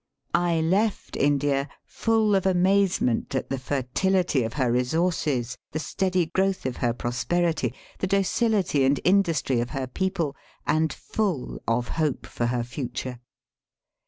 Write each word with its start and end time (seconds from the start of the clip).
I 0.33 0.61
left 0.61 1.15
India 1.15 1.69
full 1.85 2.33
of 2.33 2.47
amazement 2.47 3.35
at 3.35 3.51
the 3.51 3.59
fertility 3.59 4.41
of 4.41 4.53
her 4.53 4.71
resources, 4.71 5.59
the 5.73 5.77
steady 5.77 6.25
growth 6.25 6.65
of 6.65 6.77
her 6.77 6.91
prosperity, 6.91 7.75
the 7.99 8.07
docility 8.07 8.83
and 8.83 8.99
industry 9.03 9.59
of 9.59 9.69
her 9.77 9.85
people, 9.85 10.35
and 10.65 10.91
full 10.91 11.61
of 11.67 11.89
hope 11.89 12.25
for 12.25 12.47
her 12.47 12.63
future. 12.63 13.19